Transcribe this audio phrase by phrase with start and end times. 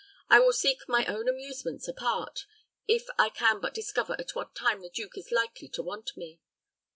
[0.31, 2.47] I will seek my own amusements apart,
[2.87, 6.39] if I can but discover at what time the duke is likely to want me.